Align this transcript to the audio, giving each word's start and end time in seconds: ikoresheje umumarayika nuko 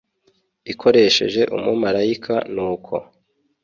ikoresheje 0.71 1.41
umumarayika 1.55 2.35
nuko 2.53 2.95